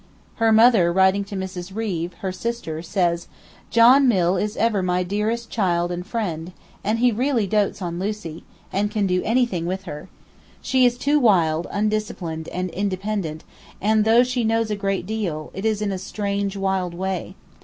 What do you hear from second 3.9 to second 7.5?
Mill is ever my dearest child and friend, and he really